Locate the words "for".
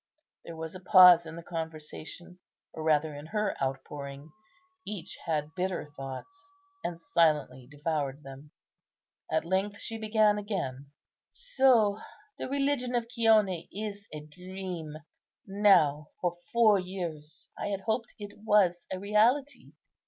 16.19-16.39